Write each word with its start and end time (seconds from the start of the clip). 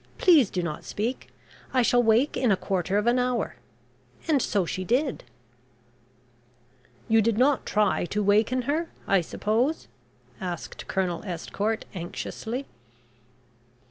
Please 0.17 0.49
do 0.49 0.63
not 0.63 0.83
speak. 0.83 1.29
I 1.75 1.83
shall 1.83 2.01
wake 2.01 2.35
in 2.35 2.51
a 2.51 2.57
quarter 2.57 2.97
of 2.97 3.05
an 3.05 3.19
hour.' 3.19 3.57
And 4.27 4.41
so 4.41 4.65
she 4.65 4.83
did." 4.83 5.25
"You 7.07 7.21
did 7.21 7.37
not 7.37 7.67
try 7.67 8.05
to 8.05 8.23
waken 8.23 8.63
her, 8.63 8.89
I 9.07 9.21
suppose?" 9.21 9.87
asked 10.39 10.87
Colonel 10.87 11.21
Estcourt 11.23 11.85
anxiously. 11.93 12.65